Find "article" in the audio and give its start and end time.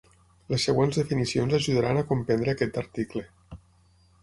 2.85-3.27